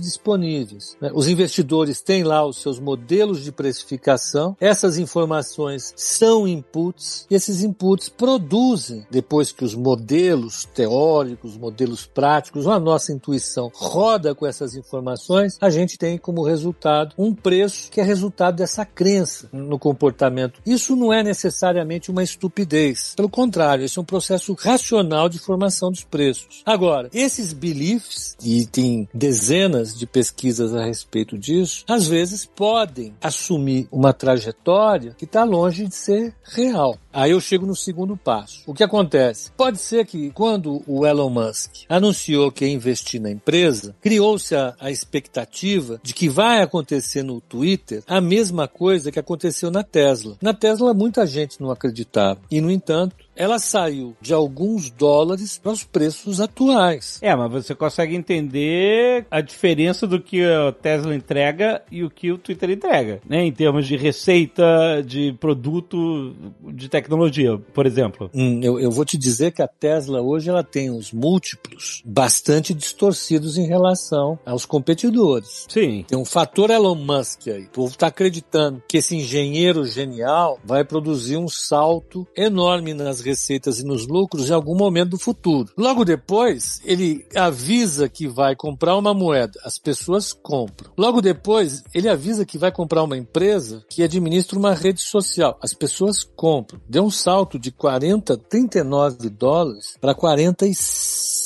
[0.00, 0.96] disponíveis.
[1.00, 1.10] né?
[1.14, 7.62] Os investidores têm lá os seus modelos de precificação, essas informações são inputs, e esses
[7.62, 14.74] inputs produzem, depois que os modelos teóricos, modelos práticos, a nossa intuição roda com essas
[14.74, 20.60] informações, a gente tem como resultado um preço que é resultado dessa crença no comportamento.
[20.64, 23.14] Isso não é necessariamente uma estupidez.
[23.16, 26.62] Pelo contrário, esse é um processo racional de formação dos preços.
[26.64, 33.86] Agora, esses beliefs, e tem dezenas de pesquisas a respeito disso, às vezes podem assumir
[33.92, 36.98] uma trajetória que está longe de ser real.
[37.12, 38.62] Aí eu chego no segundo passo.
[38.66, 39.50] O que acontece?
[39.58, 44.74] Pode ser que quando o Elon Musk anunciou que ia investir na empresa, criou-se a,
[44.80, 50.38] a expectativa de que vai acontecer no Twitter a mesma coisa que aconteceu na Tesla.
[50.40, 52.40] Na Tesla muita gente não acreditava.
[52.50, 57.18] E, no entanto, ela saiu de alguns dólares para os preços atuais.
[57.22, 62.30] É, mas você consegue entender a diferença do que a Tesla entrega e o que
[62.30, 63.42] o Twitter entrega, né?
[63.42, 66.36] Em termos de receita, de produto,
[66.74, 68.30] de tecnologia, por exemplo.
[68.34, 72.74] Hum, eu, eu vou te dizer que a Tesla hoje ela tem os múltiplos bastante
[72.74, 75.64] distorcidos em relação aos competidores.
[75.66, 76.04] Sim.
[76.06, 77.62] Tem um fator Elon Musk aí.
[77.62, 83.80] O povo está acreditando que esse engenheiro genial vai produzir um salto enorme nas receitas
[83.80, 85.70] e nos lucros em algum momento do futuro.
[85.76, 90.90] Logo depois, ele avisa que vai comprar uma moeda, as pessoas compram.
[90.96, 95.72] Logo depois, ele avisa que vai comprar uma empresa que administra uma rede social, as
[95.72, 96.80] pessoas compram.
[96.88, 101.39] Deu um salto de 40, 39 dólares para 45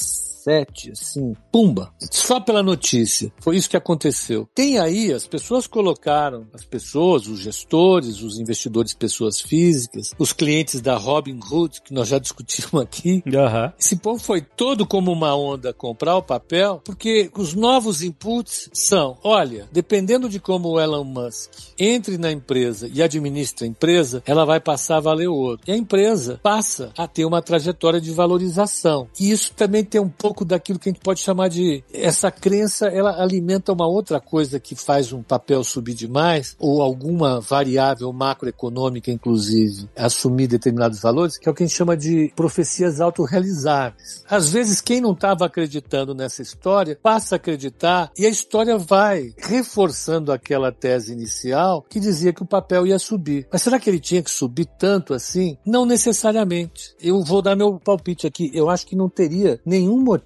[0.45, 3.33] 17, assim, pumba, só pela notícia.
[3.41, 4.49] Foi isso que aconteceu.
[4.55, 10.81] Tem aí, as pessoas colocaram, as pessoas, os gestores, os investidores, pessoas físicas, os clientes
[10.81, 13.23] da Robinhood, que nós já discutimos aqui.
[13.27, 13.73] Uhum.
[13.79, 19.17] Esse povo foi todo como uma onda comprar o papel, porque os novos inputs são,
[19.23, 24.45] olha, dependendo de como o Elon Musk entre na empresa e administra a empresa, ela
[24.45, 25.61] vai passar a valer ouro.
[25.67, 29.09] E a empresa passa a ter uma trajetória de valorização.
[29.19, 32.87] E isso também tem um pouco daquilo que a gente pode chamar de essa crença,
[32.87, 39.11] ela alimenta uma outra coisa que faz um papel subir demais, ou alguma variável macroeconômica,
[39.11, 44.25] inclusive, assumir determinados valores, que é o que a gente chama de profecias autorrealizáveis.
[44.29, 49.35] Às vezes, quem não estava acreditando nessa história passa a acreditar e a história vai
[49.37, 53.47] reforçando aquela tese inicial que dizia que o papel ia subir.
[53.53, 55.59] Mas será que ele tinha que subir tanto assim?
[55.67, 56.95] Não necessariamente.
[57.01, 58.51] Eu vou dar meu palpite aqui.
[58.55, 60.24] Eu acho que não teria nenhum motivo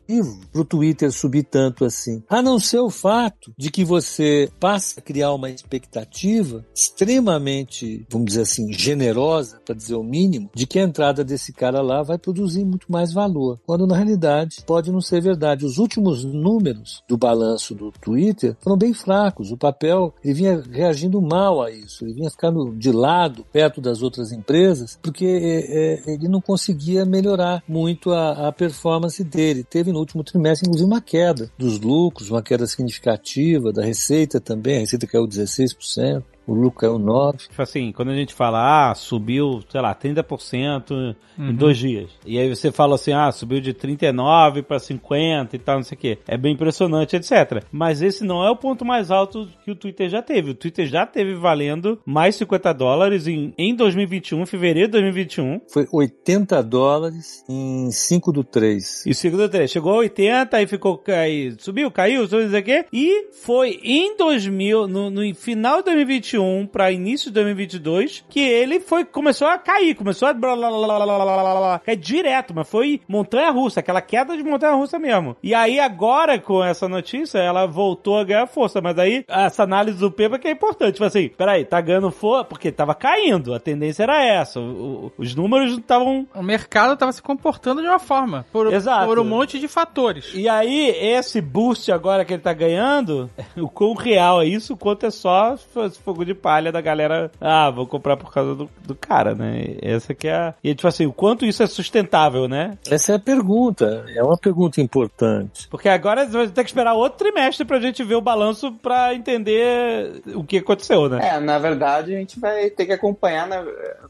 [0.53, 2.23] para o Twitter subir tanto assim.
[2.29, 8.29] A não ser o fato de que você passa a criar uma expectativa extremamente, vamos
[8.29, 12.19] dizer assim, generosa, para dizer o mínimo, de que a entrada desse cara lá vai
[12.19, 13.59] produzir muito mais valor.
[13.67, 15.65] Quando na realidade pode não ser verdade.
[15.65, 19.51] Os últimos números do balanço do Twitter foram bem fracos.
[19.51, 22.05] O papel ele vinha reagindo mal a isso.
[22.05, 27.05] Ele vinha ficando de lado, perto das outras empresas, porque é, é, ele não conseguia
[27.05, 29.65] melhorar muito a, a performance dele.
[29.65, 34.79] Teve no último trimestre, inclusive, uma queda dos lucros, uma queda significativa da receita também.
[34.79, 37.39] A receita caiu 16% o lucro caiu 9.
[37.39, 41.15] Tipo assim, quando a gente fala, ah, subiu, sei lá, 30% uhum.
[41.39, 42.11] em dois dias.
[42.25, 45.97] E aí você fala assim, ah, subiu de 39 para 50 e tal, não sei
[45.97, 46.19] o quê.
[46.27, 47.63] É bem impressionante, etc.
[47.71, 50.53] Mas esse não é o ponto mais alto que o Twitter já teve.
[50.53, 55.61] O Twitter já teve valendo mais 50 dólares em, em 2021, em fevereiro de 2021.
[55.69, 59.05] Foi 80 dólares em 5 do 3.
[59.07, 59.71] E 5 do 3.
[59.71, 62.87] Chegou a 80, aí ficou, aí subiu, caiu, não sei o quê.
[62.91, 68.41] E foi em 2000, no, no final de 2021, 2021 para início de 2022 que
[68.41, 73.51] ele foi começou a cair, começou a blá, blá, blá, cair direto, mas foi montanha
[73.51, 75.37] russa, aquela queda de montanha russa mesmo.
[75.43, 79.99] E aí agora com essa notícia, ela voltou a ganhar força, mas aí essa análise
[79.99, 83.61] do Pepa que é importante, tipo assim, peraí, tá ganhando força porque tava caindo, a
[83.61, 86.27] tendência era essa, o, o, os números estavam...
[86.35, 89.07] O mercado tava se comportando de uma forma, por, Exato.
[89.07, 90.33] por um monte de fatores.
[90.35, 95.07] E aí, esse boost agora que ele tá ganhando, o quão real é isso, quanto
[95.07, 95.57] é só
[96.03, 99.77] fogo de palha da galera, ah, vou comprar por causa do, do cara, né?
[99.83, 100.55] Essa que é a...
[100.63, 102.79] E tipo assim, o quanto isso é sustentável, né?
[102.89, 105.67] Essa é a pergunta, é uma pergunta importante.
[105.69, 109.15] Porque agora você vai ter que esperar outro trimestre pra gente ver o balanço pra
[109.15, 111.19] entender o que aconteceu, né?
[111.23, 113.65] É, na verdade a gente vai ter que acompanhar né,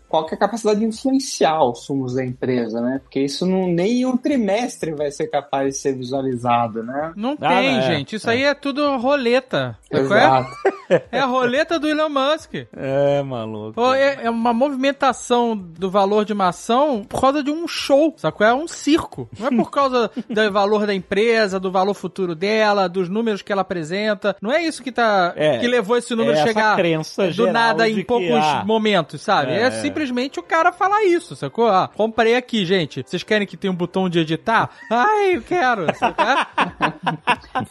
[0.09, 3.01] qual que é a capacidade de influenciar os sumos da empresa, né?
[3.03, 7.12] Porque isso não, nem um trimestre vai ser capaz de ser visualizado, né?
[7.14, 7.83] Não ah, tem, é.
[7.83, 8.16] gente.
[8.16, 8.33] Isso é.
[8.33, 9.77] aí é tudo roleta.
[9.90, 10.51] Exato.
[11.12, 12.55] É a roleta do Elon Musk.
[12.75, 13.79] É, maluco.
[13.92, 18.47] É, é uma movimentação do valor de uma ação por causa de um show, sacou?
[18.47, 19.29] É um circo.
[19.38, 23.53] Não é por causa do valor da empresa, do valor futuro dela, dos números que
[23.53, 24.35] ela apresenta.
[24.40, 27.53] Não é isso que tá É, que levou esse número é a chegar crença do
[27.53, 29.53] nada em que, poucos ah, momentos, sabe?
[29.53, 29.71] É, é.
[29.71, 29.97] simplesmente
[30.38, 31.68] o cara falar isso, sacou?
[31.68, 33.02] Ah, comprei aqui, gente.
[33.04, 34.70] Vocês querem que tenha um botão de editar?
[34.90, 35.87] Ai, eu quero.
[35.94, 36.24] sacou?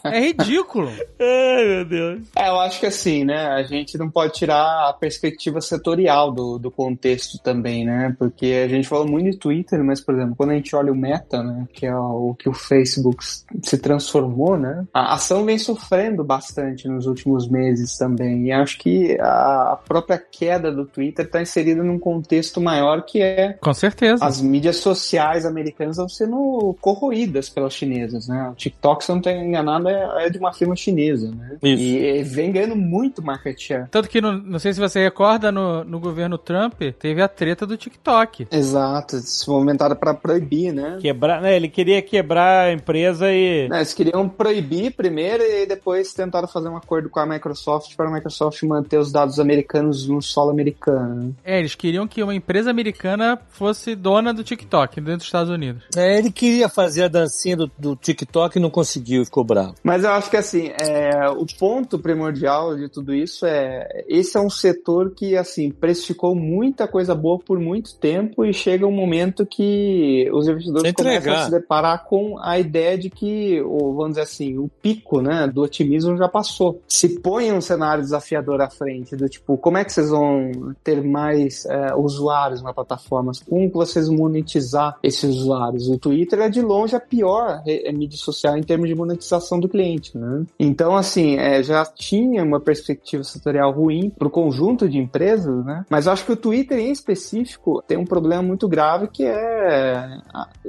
[0.04, 0.90] É ridículo.
[1.20, 2.22] Ai, meu Deus.
[2.36, 3.48] É, eu acho que assim, né?
[3.48, 8.16] A gente não pode tirar a perspectiva setorial do, do contexto também, né?
[8.18, 10.96] Porque a gente falou muito de Twitter, mas, por exemplo, quando a gente olha o
[10.96, 11.68] Meta, né?
[11.74, 14.86] Que é o que o Facebook se transformou, né?
[14.94, 18.48] A ação vem sofrendo bastante nos últimos meses também.
[18.48, 22.17] E acho que a própria queda do Twitter está inserida num contexto
[22.62, 24.24] maior que é Com certeza.
[24.24, 28.50] as mídias sociais americanas estão sendo corroídas pelas chinesas, né?
[28.52, 31.58] O TikTok, se eu não estou enganado, é, é de uma firma chinesa, né?
[31.64, 31.82] Isso.
[31.84, 33.88] E, vem ganhando muito market share.
[33.90, 37.66] Tanto que, no- não sei se você recorda, no, no governo Trump, teve a treta
[37.66, 38.48] do TikTok.
[38.52, 40.98] Exato, se movimentaram para proibir, né?
[41.02, 43.68] Quebrar, né, ele queria quebrar a empresa e.
[43.70, 48.08] Né, Eles queriam proibir primeiro e depois tentaram fazer um acordo com a Microsoft para
[48.08, 51.16] a Microsoft manter os dados americanos no solo americano.
[51.16, 51.32] né?
[51.44, 55.84] É, eles queriam que uma empresa americana fosse dona do TikTok dentro dos Estados Unidos.
[55.96, 59.76] É, ele queria fazer a dancinha do, do TikTok e não conseguiu, ficou bravo.
[59.84, 64.40] Mas eu acho que assim, é, o ponto primordial de tudo isso é esse é
[64.40, 69.46] um setor que assim precificou muita coisa boa por muito tempo e chega um momento
[69.46, 74.22] que os investidores começam a se deparar com a ideia de que, ou vamos dizer
[74.22, 76.82] assim, o pico né, do otimismo já passou.
[76.88, 81.04] Se põe um cenário desafiador à frente, do tipo, como é que vocês vão ter
[81.04, 83.32] mais é, usuários na plataforma?
[83.50, 85.90] Como vocês monetizar esses usuários?
[85.90, 89.60] O Twitter é de longe a pior re- é, mídia social em termos de monetização
[89.60, 90.44] do cliente, né?
[90.60, 95.86] Então, assim, é, já tinha uma perspectiva setorial ruim para o conjunto de empresas, né?
[95.90, 100.18] Mas acho que o Twitter em específico tem um problema muito grave que é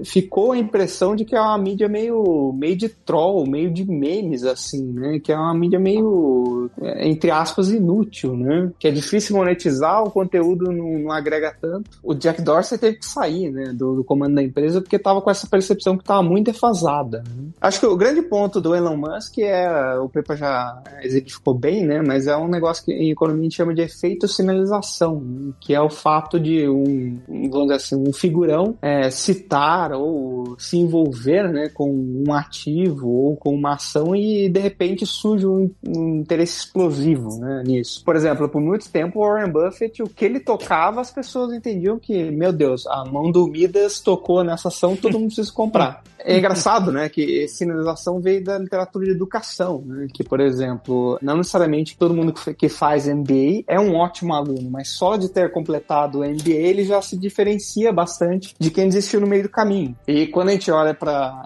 [0.04, 4.44] ficou a impressão de que é uma mídia meio, meio de troll, meio de memes,
[4.44, 5.18] assim, né?
[5.18, 8.70] Que é uma mídia meio, é, entre aspas, inútil, né?
[8.78, 11.90] Que é difícil monetizar, o conteúdo não, não agrega tanto.
[12.02, 15.30] O Jack Dorsey teve que sair, né, do, do comando da empresa porque estava com
[15.30, 17.18] essa percepção que estava muito defasada.
[17.18, 17.48] né?
[17.60, 22.02] Acho que o grande ponto do Elon Musk é, o Pepa já exemplificou bem, né?
[22.02, 25.74] Mas é um negócio que em economia a gente chama de efeito sinalização, né, que
[25.74, 31.48] é o fato de um, vamos dizer assim, um figurão é, citar ou se envolver,
[31.52, 36.60] né, com um ativo ou com uma ação e de repente surge um, um interesse
[36.60, 38.02] explosivo, né, nisso.
[38.04, 41.98] Por exemplo, por muito tempo o Warren Buffett, o que ele tocava, as pessoas entendiam
[41.98, 46.02] que, meu Deus, a mão do Midas tocou nessa ação, todo mundo precisa comprar.
[46.20, 51.36] É engraçado, né, que sinalização veio da literatura de educação, né, que, por exemplo, não
[51.36, 55.28] necessariamente todo mundo que fa- que faz MBA é um ótimo aluno, mas só de
[55.28, 59.48] ter completado o MBA ele já se diferencia bastante de quem desistiu no meio do
[59.48, 59.96] caminho.
[60.08, 61.40] E quando a gente olha para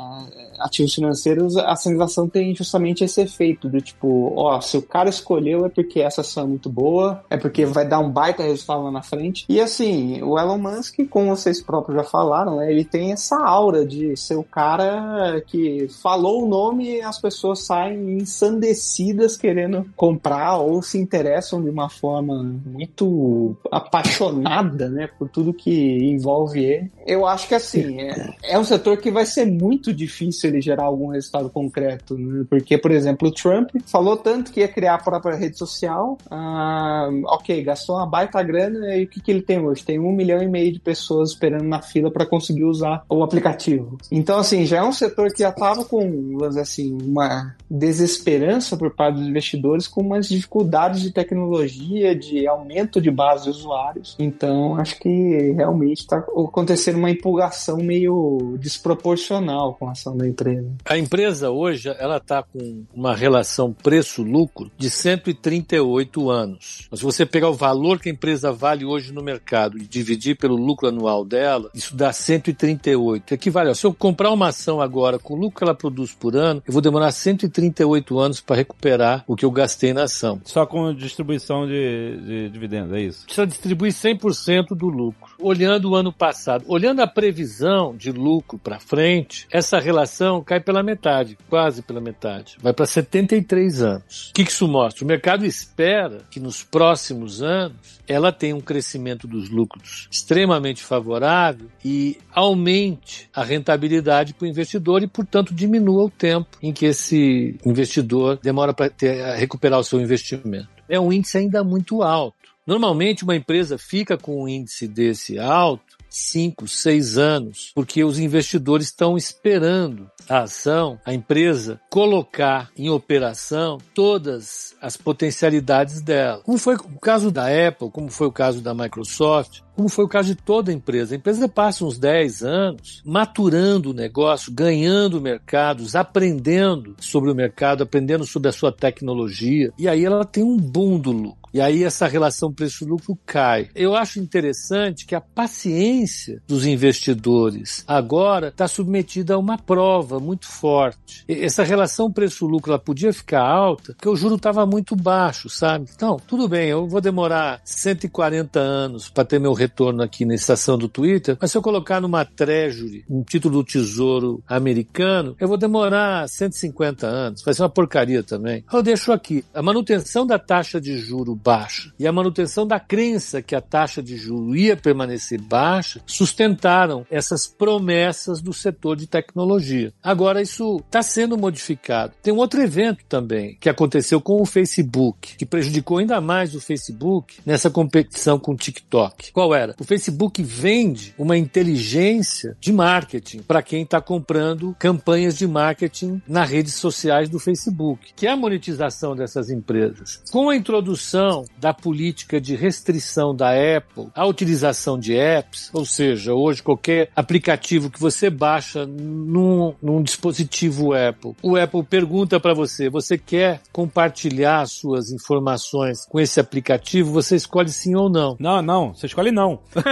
[0.62, 5.66] ativos financeiros, a sinalização tem justamente esse efeito do tipo, ó, se o cara escolheu
[5.66, 8.90] é porque essa ação é muito boa, é porque vai dar um baita resultado lá
[8.90, 9.44] na frente.
[9.48, 13.84] E assim, o Elon Musk, como vocês próprios já falaram, né, ele tem essa aura
[13.84, 20.58] de ser o cara que falou o nome e as pessoas saem ensandecidas querendo comprar
[20.58, 25.70] ou se interessam de uma forma muito apaixonada, né, por tudo que
[26.10, 26.90] envolve ele.
[27.06, 30.84] Eu acho que assim, é, é um setor que vai ser muito difícil ele gerar
[30.84, 32.44] algum resultado concreto, né?
[32.48, 37.08] Porque, por exemplo, o Trump falou tanto que ia criar a própria rede social, ah,
[37.26, 39.84] ok, gastou uma baita grana e o que, que ele tem hoje?
[39.84, 43.98] Tem um milhão e meio de pessoas esperando na fila para conseguir usar o aplicativo.
[44.10, 46.00] Então, assim, já é um setor que já estava com,
[46.32, 52.46] vamos dizer assim, uma desesperança por parte dos investidores com umas dificuldades de tecnologia, de
[52.46, 54.16] aumento de base de usuários.
[54.18, 60.41] Então, acho que realmente está acontecendo uma empolgação meio desproporcional com a ação da empresa.
[60.84, 66.88] A empresa hoje ela está com uma relação preço-lucro de 138 anos.
[66.90, 70.36] Mas se você pegar o valor que a empresa vale hoje no mercado e dividir
[70.36, 73.34] pelo lucro anual dela, isso dá 138.
[73.34, 76.36] Equivale, ó, se eu comprar uma ação agora com o lucro que ela produz por
[76.36, 80.40] ano, eu vou demorar 138 anos para recuperar o que eu gastei na ação.
[80.44, 83.24] Só com distribuição de, de dividendos, é isso?
[83.24, 85.31] Precisa distribuir 100% do lucro.
[85.42, 90.82] Olhando o ano passado, olhando a previsão de lucro para frente, essa relação cai pela
[90.82, 92.56] metade, quase pela metade.
[92.60, 94.30] Vai para 73 anos.
[94.30, 95.04] O que isso mostra?
[95.04, 101.68] O mercado espera que nos próximos anos ela tenha um crescimento dos lucros extremamente favorável
[101.84, 107.56] e aumente a rentabilidade para o investidor e, portanto, diminua o tempo em que esse
[107.64, 108.90] investidor demora para
[109.36, 110.68] recuperar o seu investimento.
[110.88, 112.36] é um índice ainda muito alto.
[112.66, 118.86] Normalmente, uma empresa fica com um índice desse alto cinco, seis anos, porque os investidores
[118.86, 126.42] estão esperando a ação, a empresa, colocar em operação todas as potencialidades dela.
[126.44, 130.08] Como foi o caso da Apple, como foi o caso da Microsoft, como foi o
[130.08, 131.14] caso de toda a empresa.
[131.14, 137.82] A empresa passa uns 10 anos maturando o negócio, ganhando mercados, aprendendo sobre o mercado,
[137.82, 141.42] aprendendo sobre a sua tecnologia, e aí ela tem um boom do lucro.
[141.54, 143.68] E aí essa relação preço-lucro cai.
[143.74, 150.46] Eu acho interessante que a paciência dos investidores agora está submetida a uma prova muito
[150.46, 151.24] forte.
[151.28, 155.90] Essa relação preço-lucro ela podia ficar alta porque o juro estava muito baixo, sabe?
[155.94, 160.76] Então, tudo bem, eu vou demorar 140 anos para ter meu retorno aqui na estação
[160.76, 165.56] do Twitter, mas se eu colocar numa Treasury, um título do Tesouro americano, eu vou
[165.56, 167.42] demorar 150 anos.
[167.42, 168.64] Vai ser uma porcaria também.
[168.72, 169.44] Eu deixo aqui.
[169.54, 174.02] A manutenção da taxa de juro baixa e a manutenção da crença que a taxa
[174.02, 179.92] de juro ia permanecer baixa sustentaram essas promessas do setor de tecnologia.
[180.02, 182.14] Agora isso está sendo modificado.
[182.22, 186.60] Tem um outro evento também que aconteceu com o Facebook, que prejudicou ainda mais o
[186.60, 189.32] Facebook nessa competição com o TikTok.
[189.32, 189.74] Qual era?
[189.78, 196.48] O Facebook vende uma inteligência de marketing para quem está comprando campanhas de marketing nas
[196.48, 200.22] redes sociais do Facebook, que é a monetização dessas empresas.
[200.30, 206.34] Com a introdução da política de restrição da Apple à utilização de apps, ou seja,
[206.34, 212.88] hoje qualquer aplicativo que você baixa num, num dispositivo Apple, o Apple pergunta para você:
[212.88, 217.12] você quer compartilhar suas informações com esse aplicativo?
[217.12, 218.36] Você escolhe sim ou não.
[218.38, 219.41] Não, não, você escolhe não.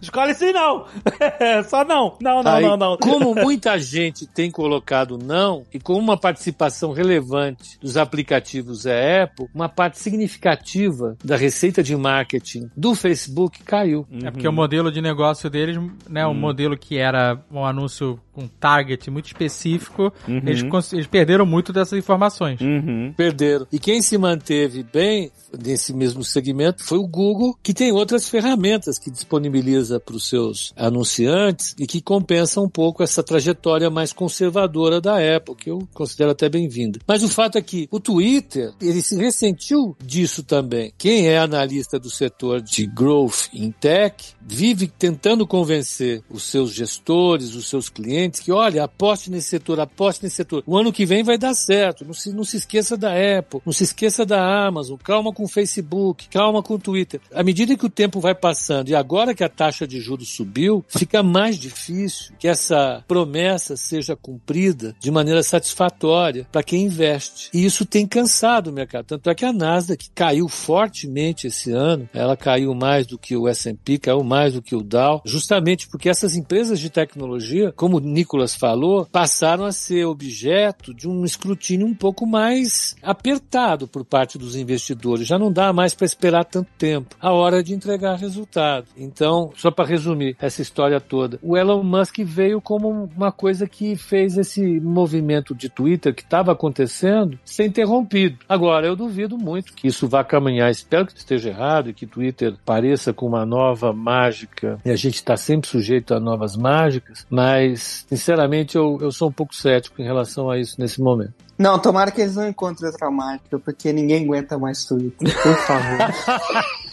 [0.00, 0.86] escolhe sim não.
[1.68, 2.16] Só não.
[2.20, 2.96] Não, não, Aí, não, não.
[2.96, 9.46] Como muita gente tem colocado não, e com uma participação relevante dos aplicativos é Apple,
[9.54, 14.06] uma parte significativa da receita de marketing do Facebook caiu.
[14.22, 18.48] É porque o modelo de negócio deles, né, o modelo que era um anúncio com
[18.48, 22.60] target muito específico, eles, cons- eles perderam muito dessas informações.
[22.60, 23.12] Uhum.
[23.16, 23.66] Perderam.
[23.72, 28.98] E quem se manteve bem nesse mesmo segmento foi o Google, que tem outras ferramentas
[28.98, 35.00] que disponibiliza para os seus anunciantes e que compensa um pouco essa trajetória mais conservadora
[35.00, 37.00] da Apple, que eu considero até bem-vinda.
[37.06, 40.92] Mas o fato é que o Twitter, ele se ressentiu disso também.
[40.98, 47.54] Quem é analista do setor de growth em tech vive tentando convencer os seus gestores,
[47.54, 50.62] os seus clientes, que olha, aposte nesse setor, aposte nesse setor.
[50.66, 52.04] O ano que vem vai dar certo.
[52.04, 55.48] Não se, não se esqueça da Apple, não se esqueça da Amazon, calma com o
[55.48, 57.20] Facebook, calma com o Twitter.
[57.32, 60.84] À medida que o tempo vai passando e agora que a taxa de juros subiu,
[60.88, 67.50] fica mais difícil que essa promessa seja cumprida de maneira satisfatória para quem investe.
[67.52, 69.06] E isso tem cansado o mercado.
[69.06, 73.46] Tanto é que a Nasdaq caiu fortemente esse ano, ela caiu mais do que o
[73.48, 78.00] S&P, caiu mais do que o Dow, justamente porque essas empresas de tecnologia, como o
[78.00, 84.38] Nicolas falou, passaram a ser objeto de um escrutínio um pouco mais apertado por parte
[84.38, 85.26] dos investidores.
[85.26, 87.16] Já não dá mais para esperar tanto tempo.
[87.20, 88.86] A hora de entregar resultado.
[88.96, 93.96] Então, só para resumir essa história toda, o Elon Musk veio como uma coisa que
[93.96, 98.38] fez esse movimento de Twitter que estava acontecendo ser interrompido.
[98.48, 100.70] Agora, eu duvido muito que isso vá caminhar.
[100.70, 104.78] Espero que esteja errado e que Twitter pareça com uma nova mágica.
[104.84, 109.32] E a gente está sempre sujeito a novas mágicas, mas, sinceramente, eu, eu sou um
[109.32, 111.34] pouco cético em relação a isso nesse momento.
[111.56, 115.42] Não, tomara que eles não encontrem outra mágica, porque ninguém aguenta mais Twitter.
[115.42, 116.74] Por favor.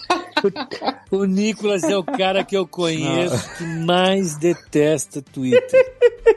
[1.09, 5.93] O Nicolas é o cara que eu conheço que mais detesta Twitter.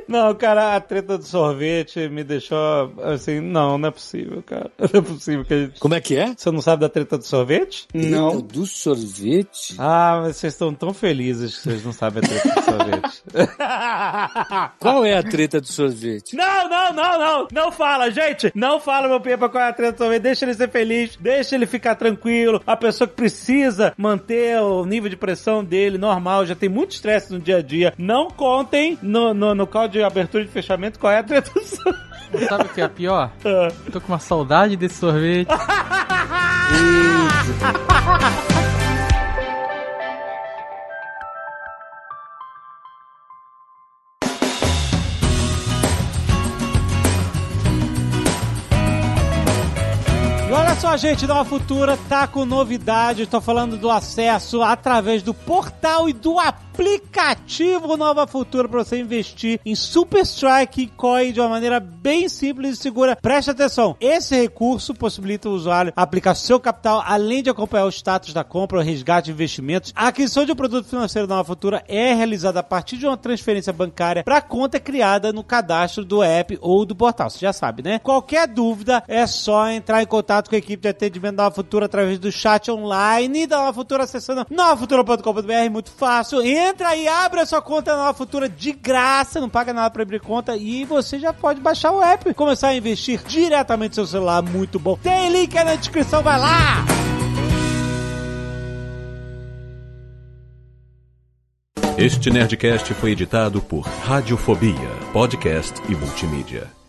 [0.08, 4.70] Não, cara, a treta do sorvete me deixou assim, não, não é possível, cara.
[4.94, 5.80] Não é possível que a gente...
[5.80, 6.34] Como é que é?
[6.36, 7.88] Você não sabe da treta do sorvete?
[7.92, 8.30] Não.
[8.30, 9.74] Treta do sorvete?
[9.78, 13.22] Ah, mas vocês estão tão felizes que vocês não sabem a treta do sorvete.
[14.78, 16.36] Qual é a treta do sorvete?
[16.36, 17.48] Não, não, não, não.
[17.50, 18.52] Não fala, gente.
[18.54, 20.22] Não fala, meu Pepa, qual é a treta do sorvete.
[20.22, 21.16] Deixa ele ser feliz.
[21.16, 22.62] Deixa ele ficar tranquilo.
[22.66, 26.46] A pessoa que precisa manter o nível de pressão dele normal.
[26.46, 27.92] Já tem muito estresse no dia a dia.
[27.98, 31.78] Não contem no, no, no call de abertura e de fechamento qual é a sorvete.
[32.48, 33.30] Sabe o que é pior?
[33.92, 35.48] Tô com uma saudade desse sorvete.
[50.94, 53.26] Só, gente, Nova Futura tá com novidade.
[53.26, 58.98] Tô falando do acesso através do portal e do app aplicativo Nova Futura para você
[58.98, 63.14] investir em Super Strike Coin de uma maneira bem simples e segura.
[63.14, 68.32] Preste atenção, esse recurso possibilita o usuário aplicar seu capital, além de acompanhar o status
[68.32, 69.92] da compra, o resgate de investimentos.
[69.94, 73.72] A aquisição de um produto financeiro Nova Futura é realizada a partir de uma transferência
[73.72, 77.30] bancária para conta criada no cadastro do app ou do portal.
[77.30, 78.00] Você já sabe, né?
[78.00, 81.86] Qualquer dúvida é só entrar em contato com a equipe de atendimento da Nova Futura
[81.86, 86.42] através do chat online da Nova Futura acessando novafutura.com.br, muito fácil.
[86.64, 90.20] Entra aí, abre a sua conta na Futura de graça, não paga nada para abrir
[90.20, 94.06] conta e você já pode baixar o app e começar a investir diretamente no seu
[94.06, 94.96] celular, muito bom.
[94.96, 96.84] Tem link aí na descrição, vai lá!
[101.98, 106.83] Este Nerdcast foi editado por Radiofobia, podcast e multimídia.